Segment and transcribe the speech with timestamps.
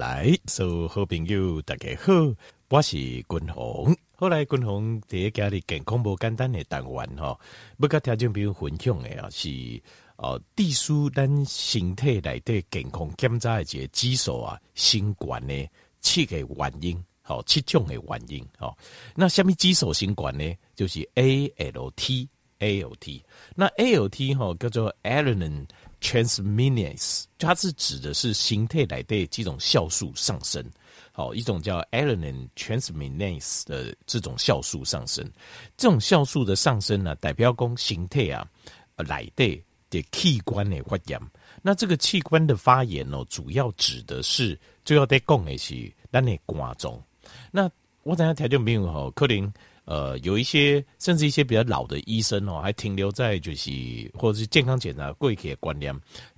[0.00, 2.10] 来，所有好朋友大家好，
[2.70, 3.94] 我是君鸿。
[4.16, 7.38] 后来君鸿第一家的健康不简单的单元吼，
[7.78, 9.50] 不跟听众朋友分享的啊是
[10.16, 15.68] 哦，地书咱身体内底健康检查的一个指数啊，新冠的
[16.00, 18.74] 七个原因，好七种的原因哦。
[19.14, 20.56] 那什么指数新冠呢？
[20.74, 22.26] 就是 A L T
[22.60, 23.22] A L T。
[23.54, 25.66] 那 A L T 哈叫做 a l a n
[26.00, 30.64] Transaminase，它是指的是形态来的几种酵素上升，
[31.12, 35.24] 好，一种叫 Alanine Transaminase 的这种酵素上升，
[35.76, 38.48] 这种酵素的上升呢，代表讲形态啊
[38.96, 41.20] 来的的器官的发炎，
[41.62, 47.00] 那这个器官的发炎哦，主要指的是主要在讲的是咱的肝脏，
[47.50, 47.70] 那
[48.02, 49.52] 我等下条件没有好，可能。
[49.84, 53.70] 呃，有一些甚至一些比较老的医生哦，还停留在就是
[54.14, 55.92] 或者是健康检查贵的观念，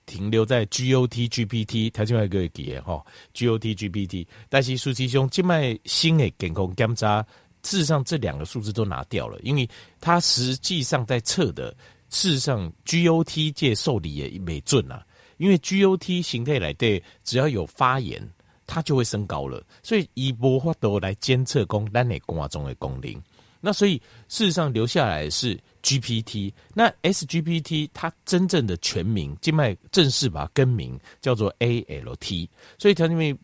[0.07, 7.21] 停留在 GOT、GPT，他就会个记哈 GOT、GPT，但是实际上静脉新的健康检查，
[7.63, 9.69] 事实上这两个数字都拿掉了，因为
[10.01, 11.77] 他实际上在测的，
[12.09, 15.05] 事实上 GOT 界受理也没准啊，
[15.37, 18.27] 因为 GOT 形态来对，只要有发炎，
[18.67, 23.23] 它就会升高了，所以以无法度来监测讲咱的肝中的功能。
[23.63, 23.97] 那所以
[24.29, 32.49] 事实上留下来是 GPT，那 SGPT 它真正的全名，静脉正式把它更名叫做 ALT。
[32.77, 33.35] 所以条件为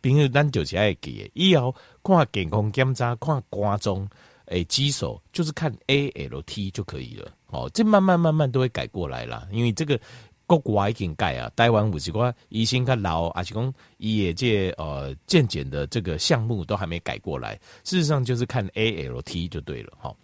[0.00, 4.08] 平日咱就是爱记，以后看健康检查看肝脏
[4.46, 7.30] 诶指数，就是看 ALT 就可以了。
[7.48, 10.00] 哦，这慢慢慢慢都会改过来啦，因为这个。
[10.46, 17.58] 国外已经改啊，台湾有几个医生较老，而且讲业界呃健检的这个项目都还没改过来。
[17.82, 20.14] 事实上就是看 ALT 就对了哈。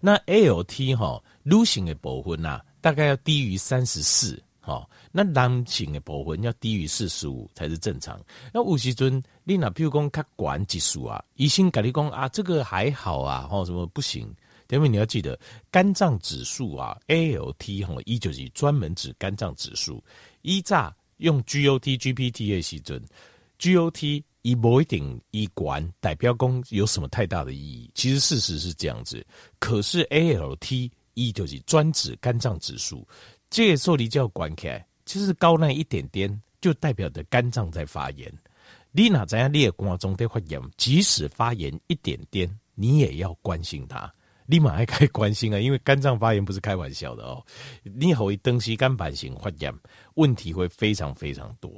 [0.00, 4.88] 那 ALT 哈，女性的部分呐，大概要低于三十四哈。
[5.10, 8.18] 那男性的部分要低于四十五才是正常。
[8.52, 14.32] 那有时阵你若比如讲较管指数啊，医生跟你讲啊，这个还好啊，或什么不行。
[14.76, 15.38] 因为你要记得
[15.70, 20.02] 肝脏指数啊，ALT 吼，一就是专门指肝脏指数。
[20.42, 23.02] 一炸用 GOT、GPT 的时阵
[23.58, 27.90] ，GOT 一不一定一管代表讲有什么太大的意义。
[27.94, 29.26] 其实事实是这样子，
[29.58, 33.06] 可是 ALT 一就是专指肝脏指数，
[33.50, 38.32] 这个时候你就要管起来，其实高那一点点就代表着肝脏在发炎。
[38.92, 44.10] 你哪怎样列肝中的发炎，即使发炎一点点，你也要关心它。
[44.50, 47.42] 立马还可以关心啊， 因为肝脏发炎不是开玩笑的哦。
[47.84, 49.72] 你会登西肝板型发炎，
[50.14, 51.70] 问题会非常非常多，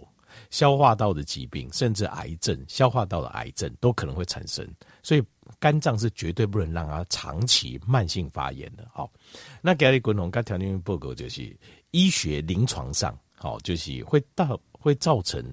[0.48, 4.66] 消化道的疾病，甚至癌症，消化道的癌症都可能会产生。
[5.02, 5.22] 所以
[5.60, 8.88] 肝脏是绝对不能让它长期慢性发炎的。
[8.92, 9.12] 好，
[9.60, 11.54] 那给你滚龙肝条件报告就是
[11.90, 15.44] 医学临床上，好，就是会到会造成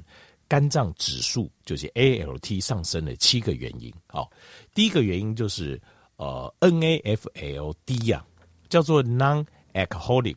[0.47, 3.94] 肝脏指数就是 ALT 上升的七个原因。
[4.08, 4.31] 好，
[4.74, 5.79] 第一个原因就是。
[6.19, 8.25] 呃，NAFLD 啊，
[8.68, 10.35] 叫做 Non-Alcoholic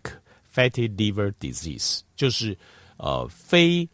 [0.54, 2.56] Fatty Liver Disease，就是
[2.98, 3.88] 呃非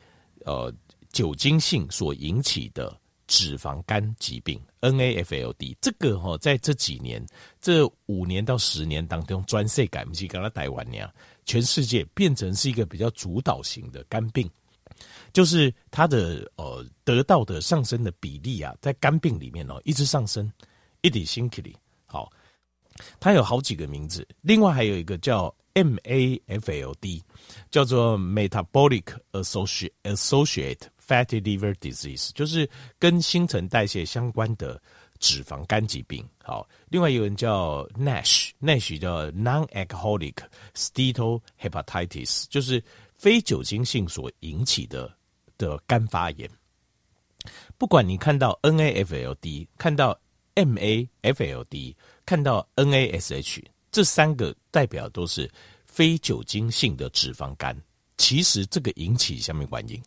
[0.44, 0.70] 呃
[1.10, 2.94] 酒精性所引起的
[3.26, 4.60] 脂肪肝疾病。
[4.82, 7.24] NAFLD 这个哈、在这几年
[7.58, 11.10] 这五年到十年当中，专设改名机，刚刚台湾呀，
[11.46, 14.46] 全世界变成是一个比较主导型的肝病，
[15.32, 20.52] 就是它的呃得到的上升的比例啊，在肝病里面哦一直上升。
[21.02, 21.76] 一点心体里
[22.06, 22.30] 好，
[23.20, 27.22] 它有好几个名字，另外还有一个叫 MAFLD，
[27.70, 34.80] 叫做 Metabolic Associate Associate Fatty Liver Disease，就是跟新陈代谢相关的
[35.18, 36.26] 脂肪肝疾病。
[36.42, 40.36] 好，另外有人叫 NASH，NASH 叫 Non-Alcoholic
[40.74, 42.82] Steatohepatitis，就是
[43.16, 45.14] 非酒精性所引起的
[45.56, 46.50] 的肝发炎。
[47.76, 50.18] 不管你看到 NAFLD，看到
[50.58, 51.94] MAFLD
[52.26, 55.48] 看到 NASH 这三个代表都是
[55.84, 57.76] 非酒精性的脂肪肝，
[58.16, 60.02] 其实这个引起什么原因？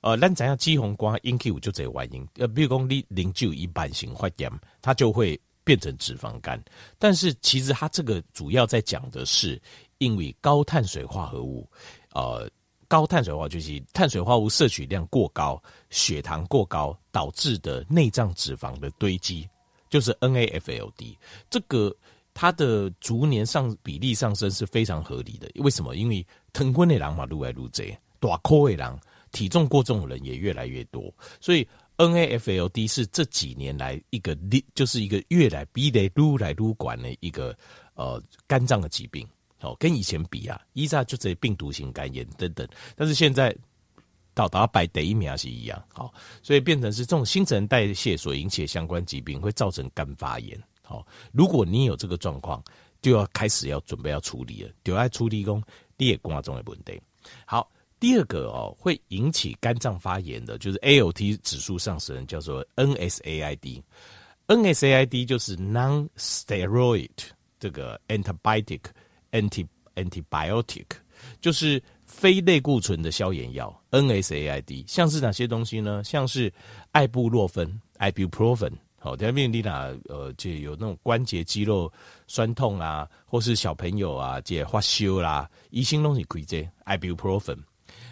[0.00, 2.26] 呃，咱怎样肌红光引起就这个原因。
[2.36, 4.50] 呃，比如说你零九一般型发炎，
[4.80, 6.62] 它就会变成脂肪肝。
[6.98, 9.60] 但是其实它这个主要在讲的是，
[9.98, 11.68] 因为高碳水化合物，
[12.12, 12.48] 呃，
[12.86, 15.60] 高碳水化就是碳水化合物摄取量过高，
[15.90, 19.48] 血糖过高导致的内脏脂肪的堆积。
[19.88, 21.16] 就是 NAFLD
[21.48, 21.94] 这个
[22.34, 25.50] 它的逐年上比例上升是非常合理的。
[25.56, 25.94] 为什么？
[25.96, 27.70] 因为疼昏的狼嘛，撸来越多，
[28.20, 28.98] 大颗的狼，
[29.32, 31.66] 体重过重的人也越来越多，所以
[31.96, 34.36] NAFLD 是这几年来一个
[34.74, 37.56] 就是一个越来比得撸来撸管的一个
[37.94, 39.26] 呃肝脏的疾病。
[39.60, 43.56] 哦，跟以前比啊，依在就这病毒性肝炎等等，但是现在
[44.36, 46.12] 到达百第一名是一样，好，
[46.42, 52.62] 所以变成是这种新陈代谢所引起的相关疾病会造成肝发炎，好，如果你有这个状况，
[53.00, 55.62] 就要开始要准备要处理了，就要处理讲
[55.96, 57.00] 列肝中的问题。
[57.46, 57.66] 好，
[57.98, 63.82] 第二个哦，会引起肝脏发炎的，就是 ALT 指数上升，叫做 NSAID。
[64.48, 67.08] NSAID 就是 non-steroid
[67.58, 68.82] 这个 antibiotic
[69.32, 70.84] anti antibiotic
[71.40, 71.82] 就是
[72.16, 73.82] 非类固醇的消炎药。
[73.90, 76.02] NSAID 像是哪些东西呢？
[76.02, 76.50] 像是
[76.92, 78.72] 艾布洛芬 （ibuprofen）。
[78.98, 81.92] 好，下面你哪呃，就有那种关节肌肉
[82.26, 87.58] 酸痛啊，或是小朋友啊，这发烧啦，医生都是开这 ibuprofen。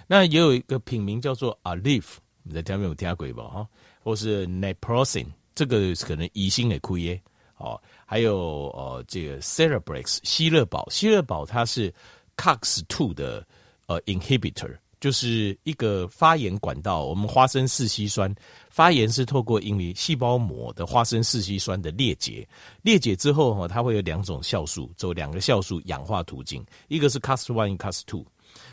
[0.07, 3.45] 那也有一个品名叫做 Aleve，你在下面有听过吧？
[3.45, 3.69] 哈，
[4.03, 5.27] 或是 Naproxen。
[5.55, 7.23] 这个可能疑心的亏耶，
[7.57, 11.95] 哦，还有呃，这个 Celebrex 希乐宝，希乐宝它是
[12.37, 13.47] COX-2 的
[13.87, 17.05] 呃 inhibitor，就是一个发炎管道。
[17.05, 18.35] 我们花生四烯酸
[18.71, 22.47] 发炎是透过因为细胞膜的花生四烯酸的裂解，
[22.83, 28.25] 裂解之后哈，它会有两种酵素，走两个酵素氧化途径，一个是 COX-1，一个 COX-2。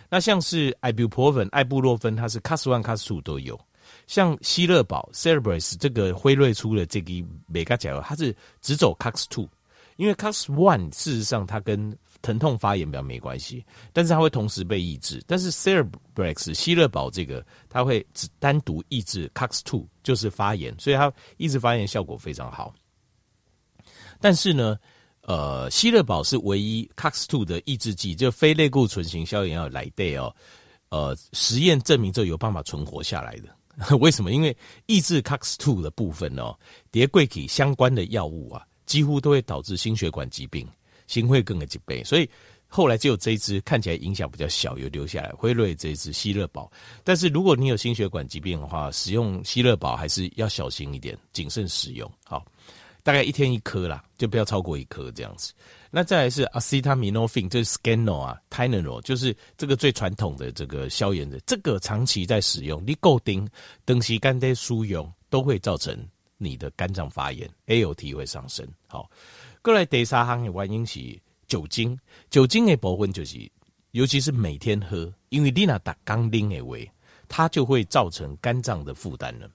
[0.09, 3.59] 那像是 Ibuprofen 艾布洛芬，它是 COX-1、COX-2 都有。
[4.07, 7.11] 像希乐宝 Celebrex 这个辉瑞出的这个
[7.47, 9.47] 美加甲油，它是只走 CAS two，
[9.97, 15.23] 因为 CAS one 事实上它跟疼痛发炎比较没关系，但是它会同时被抑制。
[15.27, 22.73] 但是 Celebrex 希乐宝这个它会只单独抑制 COX two，就是发炎，所以它抑制发炎效果非常好。
[24.19, 24.77] 但是呢，
[25.21, 30.33] 呃，希乐宝是唯一 COX two 的抑制剂，就非类固醇型消炎药来对哦，
[30.89, 33.49] 呃，实验证明这有办法存活下来的。
[33.97, 34.31] 为什么？
[34.31, 36.53] 因为抑制 COX-2 的部分哦，
[36.91, 40.67] 叠桂体相关的药物啊，几乎都会导致心血管疾病、
[41.11, 42.03] 心会更的几倍。
[42.03, 42.29] 所以
[42.67, 45.29] 后来只有这一支看起来影响比较小，有留下来。
[45.31, 46.71] 辉瑞这一支希乐宝，
[47.03, 52.09] 但是如果你有心血管疾病的话，使用希乐宝还是要小心一点，谨慎使用。
[52.23, 52.45] 好，
[53.03, 55.51] 大概一天一颗啦，就不要超过一颗这样子。
[55.93, 63.45] 那再来是 acetaminophen，这是 Scanno 啊，Tylenol 就是这个最传统的这个消炎的，这个长期在使用，你固定
[63.85, 65.93] 长时间在输用，都会造成
[66.41, 68.67] 你的肝脏发炎，ALT 会上升。
[68.87, 69.09] 好，
[69.61, 70.99] 过来第三行的原因是
[71.47, 71.97] 酒精，
[72.29, 73.49] 酒精的部分就是，
[73.91, 76.89] 尤其是每天喝，因为你那打钢钉的胃，
[77.29, 79.49] 它就会造成肝脏的负担了。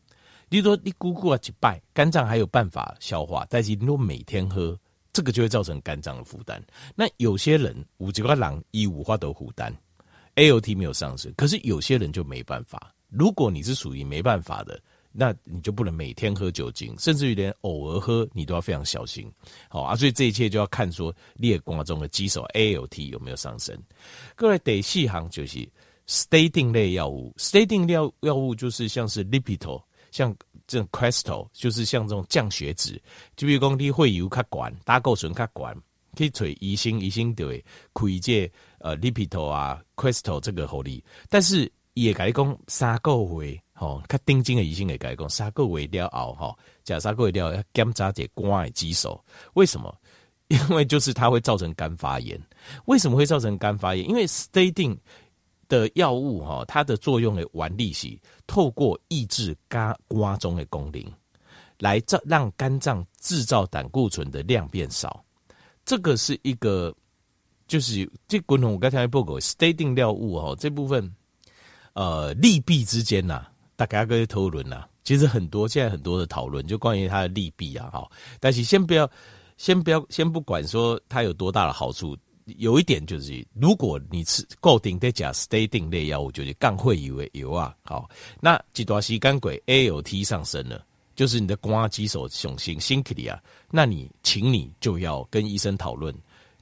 [0.49, 4.79] 你说你咕咕啊几拜，肝脏还有办法消化，但是你若每天喝。
[5.13, 6.63] 这个就会造成肝脏的负担。
[6.95, 9.75] 那有些人五几块狼一五花都负担
[10.35, 12.95] ，ALT 没有上升，可是有些人就没办法。
[13.09, 14.79] 如果你是属于没办法的，
[15.17, 19.31] 那你就不能每天喝酒精，甚至于连偶尔喝你都要非常小心。
[19.69, 23.77] 好啊，所以这一切就要看说列光中的肌手 ALT 有没有上升。
[24.35, 25.69] 各位第四行就是
[26.07, 30.37] statin 类药物，statin 药药物就是像是 Lipitor，像。
[30.69, 33.01] 这种 crystal，就是像这种降血脂，
[33.37, 35.73] 就比如讲你会有较管，胆固醇较管，
[36.17, 37.65] 可以找医生，医生就会
[37.95, 43.13] 开这呃 Lipitor 啊 crystal 这个给你，但是也改讲三个
[43.45, 49.21] 月，吼，较定金的医生也改讲三个月了后，吼，假三个月了要检查这肝的指数，
[49.55, 49.95] 为什么？
[50.49, 52.41] 因为就是它会造成肝发炎。
[52.85, 54.09] 为什么会造成肝发炎？
[54.09, 54.97] 因为 Statin
[55.69, 61.05] 的药物哈，它的作用的原理是透过抑制肝瓜中的功能，
[61.81, 65.25] 来让让肝脏制造胆固醇的量变少。
[65.85, 66.95] 这个是一个，
[67.67, 71.13] 就是这滚筒我刚才报告 statin 药物哈，这部分
[71.95, 73.45] 呃利弊之间呐，
[73.77, 74.85] 大家可以讨论呐。
[75.05, 78.11] 其实很多现在很多的讨论，就关于它的利弊啊哈。
[78.41, 79.09] 但是先不要，
[79.57, 82.17] 先不要，先不管说它有多大的好处。
[82.59, 88.09] 有一点就是，如果你吃固定在加 statin 类药物，就是肝会以为有啊，好，
[88.41, 90.81] 那几段时间鬼 ALT 上升了，
[91.17, 93.37] 就是你的肝肌手雄性心克里啊，
[93.69, 96.15] 那你请你就要跟医生讨论，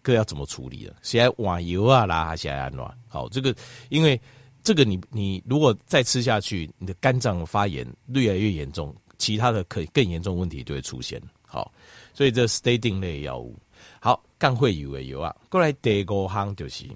[0.03, 0.97] 这要怎么处理了？
[1.03, 2.91] 是要换油啊啦，还是安暖？
[3.07, 3.55] 好，这个
[3.91, 4.19] 因为
[4.65, 11.23] 这个你你如果再吃下去，你的肝脏发炎越来越严重，其他的可更严重问题就会出现。
[11.47, 11.71] 好，
[12.15, 13.57] 所以这 statin 类药物。
[14.01, 15.37] 好，肝会以为有啊。
[15.51, 16.87] 过来第五项就是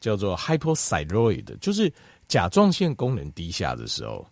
[0.00, 1.90] 叫做 hypothyroid，就是
[2.26, 4.26] 甲状腺功能低下的时候，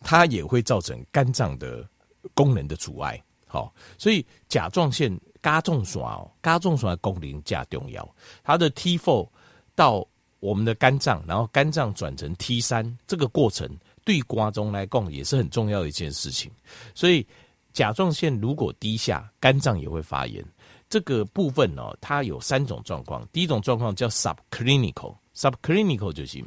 [0.00, 1.88] 它也会造成肝脏的
[2.34, 3.20] 功能的阻碍。
[3.46, 8.06] 好，所以甲状腺甲状腺哦，甲状腺的功能加重要。
[8.44, 9.26] 它的 T4
[9.74, 10.06] 到
[10.40, 13.68] 我们的肝脏，然后肝脏转成 T3，这个过程
[14.04, 16.50] 对瓜中来讲也是很重要的一件事情。
[16.94, 17.26] 所以
[17.72, 20.44] 甲状腺如果低下，肝脏也会发炎。
[20.88, 23.26] 这个部分呢、哦，它有三种状况。
[23.32, 26.44] 第一种状况叫 subclinical，subclinical 就是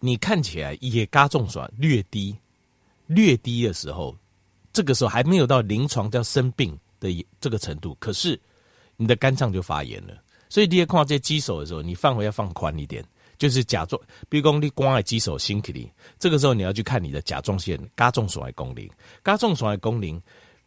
[0.00, 2.34] 你看起来也加重爽略低，
[3.06, 4.16] 略低的时候，
[4.72, 8.40] 这个时候还没有到临床叫生病的这个程度，可是
[8.96, 10.14] 你的肝脏就发炎了。
[10.48, 13.04] 所以你要看这些肌手的时候，你范围要放宽一点，
[13.38, 18.88] 就是甲状，比如说你光在肌手心里，这个时候你要去看你的甲状腺加重爽的功能，
[19.24, 20.20] 加重爽的功能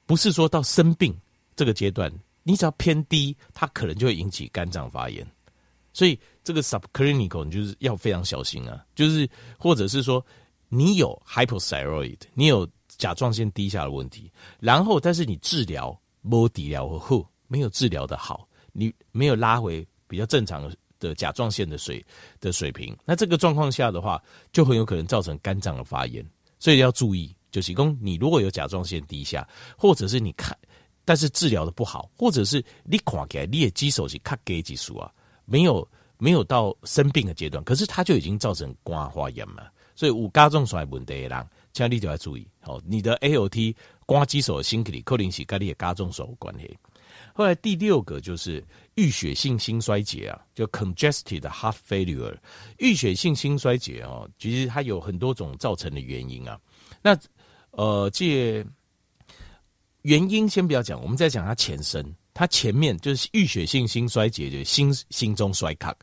[0.05, 1.15] 不是说到生病
[1.55, 2.11] 这个阶段，
[2.43, 5.25] 你只要偏低，它可能就会引起肝脏发炎。
[5.93, 10.25] 所以这个 subclinical 你就是要非常小心啊，就是或者是说
[10.67, 18.47] 你有 hypothyroid，你有甲状腺低下的问题，然后但是你治疗没治疗后没有治疗的好。
[18.71, 22.05] 你没有拉回比较正常的的甲状腺的水
[22.39, 26.25] 的水平，那这个状况下的话，就很有可能造成肝脏的发炎，
[26.59, 27.33] 所以要注意。
[27.51, 30.55] 就是说，你如果有甲状腺低下，或者是你看，
[31.03, 35.11] 但是治疗的不好，或者是你看起来你的肌手是卡给技术啊，
[35.45, 35.87] 没有
[36.19, 39.71] 没有到生病的阶段，可是它就已经造成肝发炎了。
[39.95, 42.47] 所以有加重衰问题的人，请你就要注意。
[42.59, 43.75] 好，你的 AOT
[44.05, 46.77] 肝肌手的心理可能是跟你的加重衰有关系。
[47.33, 48.61] 后来第六个就是
[48.95, 52.35] 淤血性心衰竭啊，就 congested heart failure。
[52.79, 56.59] 淤血性心衰竭哦，其实它有很多种造成的原因啊。
[57.01, 57.17] 那
[57.71, 58.65] 呃，这
[60.01, 62.15] 原因先不要讲，我们再讲它前身。
[62.33, 65.95] 它前面就是淤血性心衰竭，就是心心中衰竭。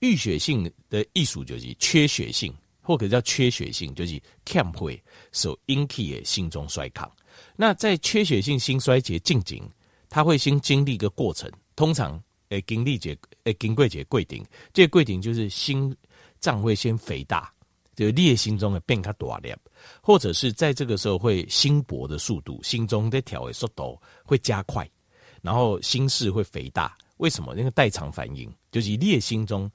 [0.00, 7.00] 淤血性的艺术就是缺血性，或者叫缺血性，就是欠会所引起的心中衰竭。
[7.56, 9.62] 那在缺血性心衰竭进行。
[10.08, 15.94] 他会先经历一个过程，通常诶经历节诶经过节贵顶，这柜顶就是心
[16.40, 17.52] 脏会先肥大，
[17.94, 19.58] 就裂心中的变它大了，
[20.00, 24.88] 或者是在这个时候会心搏的速度，心中的跳的速度会加快，
[25.42, 26.96] 然后心室会肥大。
[27.18, 27.54] 为什么？
[27.56, 29.70] 那个代偿反应就是裂心中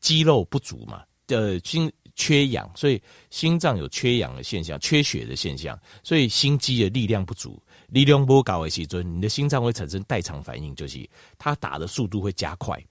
[0.00, 7.62] 肌肉不足嘛，的心缺氧，所以心脏有缺氧的现象，缺血的现象，所以心肌的力量不足。
[7.88, 12.82] 力量不够的时候，你的心脏会产生代偿反应，就是它打的速度会加快。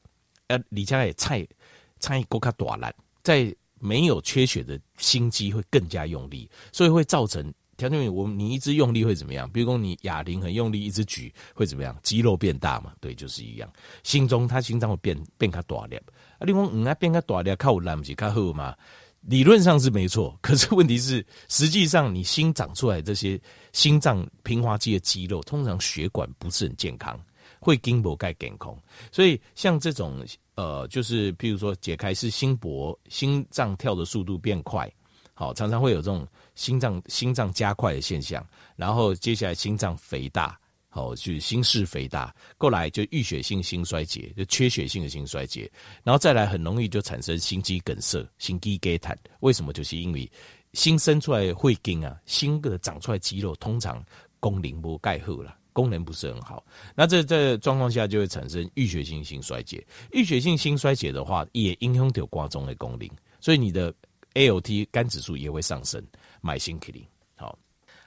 [0.48, 1.46] 呃，你将来菜
[2.00, 8.14] 菜够卡大了，在没有缺血的心肌会更加用力，所以会造成条件。
[8.14, 9.48] 我你一直用力会怎么样？
[9.52, 11.96] 比如说你哑铃很用力一直举会怎么样？
[12.02, 12.94] 肌肉变大嘛？
[13.00, 13.72] 对，就是一样。
[14.04, 15.98] 心中它心脏会变变卡大了。
[16.40, 18.76] 啊，你讲嗯啊变卡大了，靠难不是靠好嘛？
[19.28, 23.40] 理论上是没错， 可是问题是，实际上你新长出来这些
[23.74, 27.20] 心脏平滑肌的肌肉，通常血管不是很健康，
[27.60, 28.74] 会筋膜盖健康。
[29.12, 34.90] 所以像这种呃，就是譬如说解开是心搏，心脏跳的速度变快，
[35.34, 38.42] 好，常常会有这种心脏心脏加快的现象，
[38.78, 40.58] 然后接下来心脏肥大。
[40.98, 45.72] 哦，就是心室肥大，过来就淤血性心衰竭，就缺血性的心衰竭，
[46.04, 49.16] 然后再来很容易就产生心肌梗塞、心肌梗塞。
[49.42, 49.72] 为什么？
[49.72, 50.30] 就是因为
[50.74, 54.04] 新生出来的会筋啊，新的长出来肌肉通常
[54.40, 56.66] 功能不盖好了，功能不是很好。
[56.96, 59.86] 那这这状况下就会产生淤血性心衰竭。
[60.14, 63.08] 淤血性心衰竭的话，也影响到肝脏的功能，
[63.40, 63.94] 所以你的
[64.34, 66.04] ALT 肝指数也会上升，
[66.42, 67.06] 买心克林。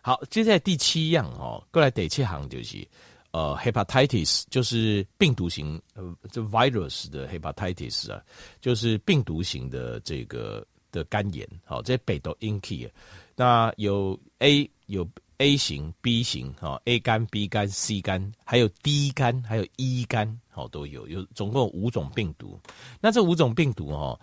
[0.03, 2.87] 好，接下来第七样哦，过来第七行就是
[3.33, 6.03] 呃，hepatitis 就是病毒型呃，
[6.33, 8.23] 这 virus 的 hepatitis 啊，
[8.61, 11.47] 就是病毒型的这个的肝炎。
[11.65, 12.89] 好，这北斗 inky，
[13.37, 22.59] 那有 A 有 A 型、B 型哈，A 肝、B 肝、C 肝，还有 D 肝，还有 E 肝，好都有，有总共五种病毒。
[23.01, 24.19] 那这五种病毒哦，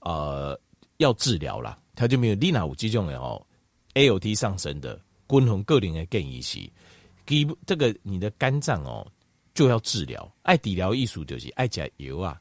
[0.00, 0.58] 呃，
[0.96, 3.44] 要治疗啦，它就没有利纳五这种的哦
[3.94, 4.98] ，ALT 上升的。
[5.28, 6.58] 均衡个人的建议是，
[7.24, 9.06] 给这个你的肝脏哦
[9.54, 12.40] 就要治疗，爱治疗艺术就是爱加油啊，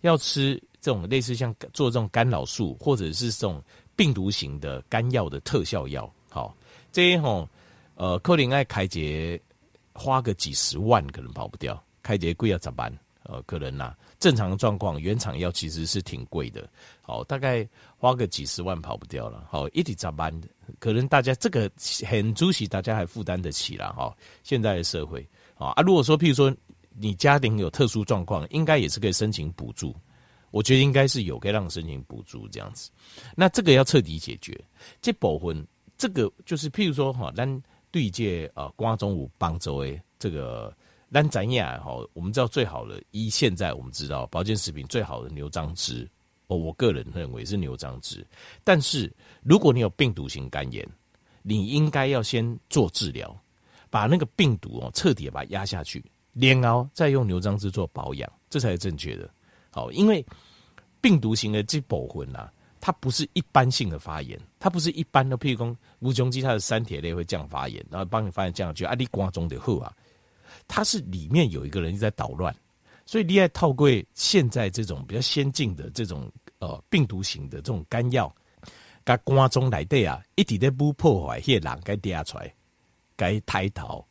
[0.00, 3.62] 要吃这种类似像做这种干扰素或者是这种
[3.94, 6.54] 病毒型的肝药的特效药，好，
[6.92, 7.48] 这些吼
[7.94, 9.40] 呃，可能爱开节
[9.94, 12.92] 花个几十万可能跑不掉，开节贵要咋办？
[13.28, 16.68] 呃，可能呐、正常状况原厂药其实是挺贵的，
[17.02, 17.68] 好，大概
[17.98, 20.32] 花个几十万跑不掉了，好，一直咋办？
[20.78, 21.68] 可能大家这个
[22.06, 24.16] 很足喜，大家还负担得起了哈。
[24.44, 26.54] 现在的社会啊，啊，如果说譬如说
[26.96, 29.94] 你家庭有特殊状况，应该也是可以申请补助。
[30.52, 32.90] 我觉得应该是有可以让申请补助这样子。
[33.34, 34.58] 那这个要彻底解决。
[35.02, 35.66] 这部分，
[35.98, 40.72] 这个就是譬如说哈，咱对接呃瓜中五帮周诶，这个。
[41.12, 46.08] 但咱也，哈，我们知道最好的，一现在我们知道保健食品最好的牛樟芝，
[46.48, 48.26] 哦，我个人认为是牛樟芝。
[48.64, 50.86] 但是如果你有病毒型肝炎，
[51.42, 53.34] 你应该要先做治疗，
[53.88, 59.30] 把那个病毒哦彻底把它压下去，然后再用牛樟芝做保养，这才是正确的。
[59.70, 60.24] 好，因为
[61.00, 69.92] 病毒型的这部分呐，它不是一般性的发炎，它不是一般的，譬如说无穷基它的三铁类会降发炎，然后帮你发现降下去啊，你瓜中的后啊，
[70.68, 72.54] 它是里面有一个人在捣乱，
[73.04, 78.34] 所以你爱套柜现在这种比较先进的这种呃病毒型的这种干药，
[79.04, 82.52] 甲瓜中来的啊，一直在不破坏，些人该掉出来，
[83.16, 84.04] 该抬头，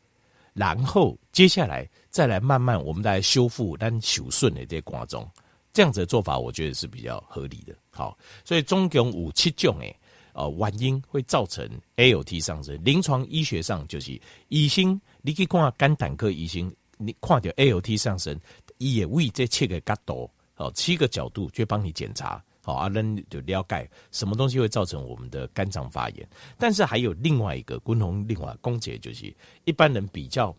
[0.53, 5.29] 然后接下来再来慢慢我们来修复，但修顺的这些瓜中。
[5.73, 7.75] 这样子的做法，我觉得是比较合理的。
[7.89, 9.93] 好，所以总共有七种诶，
[10.31, 12.79] 呃，原因会造成 ALT 上升。
[12.81, 18.39] 临床医学上就是乙型，你可以看肝胆科医生，你看到 ALT 上升，
[18.77, 26.29] 也为这七个角度，好，七个角度去帮你检查，好，啊，能就了解什么东西会造成我们的肝脏发炎。
[26.59, 30.55] 但是还有另外一个，共同另外公解就是一般人比较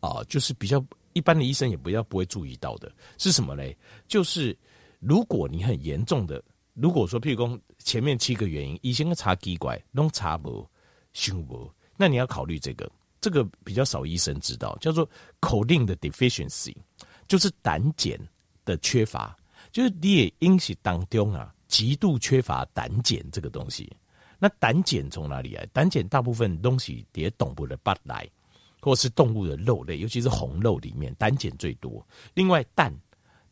[0.00, 0.84] 啊、就是比较。
[1.14, 3.76] 一般的医生也不要不会注意到的是什么嘞？
[4.06, 4.56] 就是
[5.00, 6.40] 如果你很严重的，
[6.74, 10.64] 如果说譬如说前面七个原因，医生查奇怪，弄查不
[11.12, 12.88] 胸不，那你要考虑这个，
[13.20, 15.08] 这个比较少医生知道，叫做
[15.40, 16.74] 口令的 deficiency，
[17.26, 18.18] 就是胆碱
[18.64, 19.36] 的缺乏，
[19.72, 23.90] 就是你也因此当中啊极度缺乏胆碱这个东西。
[24.38, 25.66] 那胆碱从哪里来？
[25.72, 28.28] 胆碱大部分东西也懂不得把来。
[28.80, 32.06] 或是动物的肉类，尤其是红肉里面胆碱最多。
[32.32, 32.94] 另外蛋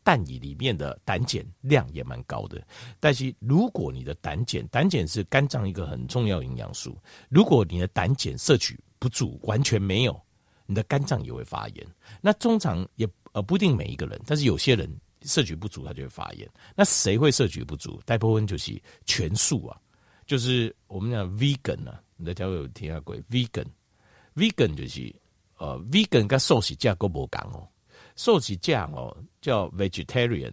[0.07, 2.65] 蛋液里面的胆碱量也蛮高的。
[3.01, 6.97] 但是如果你的胆碱，胆碱是肝脏一个很重要营养素，
[7.29, 10.17] 如果你的胆碱摄取不足，完全没有，
[10.65, 11.85] 你的肝脏也会发炎。
[12.21, 14.89] 那通常也呃不一定每一个人，但是有些人
[15.23, 16.49] 摄取不足，他就会发炎。
[16.77, 18.01] 那谁会摄取不足？
[18.07, 19.77] 大部分就是全素啊，
[20.25, 23.67] 就是我们讲 vegan 啊，你的条有听下过 vegan。
[24.37, 25.13] vegan 就是
[25.59, 27.67] 呃，vegan 跟素食者都不讲哦，
[28.17, 30.53] 素食者哦叫 vegetarian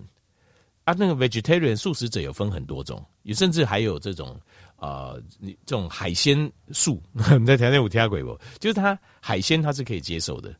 [0.83, 4.39] 啊，那个 vegetarian 素食者有分很多种，也甚至还有这种
[4.75, 7.01] 呃，你这种海鲜素，
[7.39, 8.37] 你在条件有听鬼不？
[8.59, 10.53] 就是它海鲜它是可以接受的，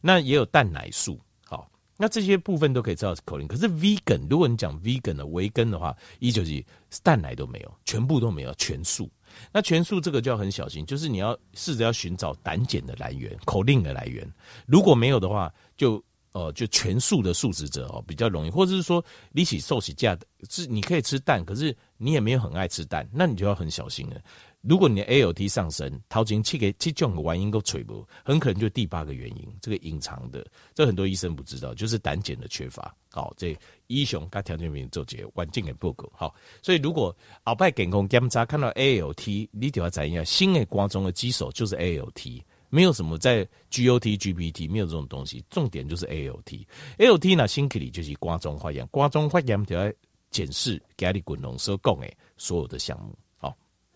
[0.00, 3.46] 那也有蛋奶素，好，那这些部分都可以知道是口令。
[3.46, 6.64] 可是 vegan 如果你讲 vegan 的维根的话，一就是
[7.02, 9.10] 蛋奶都没有，全部都没有，全素。
[9.52, 14.26] 那全素这个就要很小心，就是你要试着要寻找胆碱的来源、口令的来源。
[14.64, 16.02] 如果没有的话，就
[16.36, 20.14] 呃就全素的素食者哦比较容易，或者是说你起寿喜价
[20.50, 24.20] 是你可以吃蛋，可是你也没有很爱吃蛋，那你就要很小心了。
[24.60, 30.44] 如果你的 ALT 上升，头前七个七种原因都吹不，很可能就第八个原因，这个隐藏的，
[30.74, 32.94] 这很多医生不知道，就是胆碱的缺乏。
[33.12, 36.10] 好，这医生跟条件病做这环境的报告。
[36.12, 42.42] 好，所以如果后摆健康检查看到 ALT，你就要怎样，新的肝脏的基手就是 ALT，
[42.76, 46.66] 没有什么在 GOT、GPT，没有这种东西，重点就是 ALT。
[46.98, 49.90] ALT 呢新克里就是瓜中发炎，瓜中发炎就要
[50.30, 53.16] 检视家里滚龙所讲的所有的项目。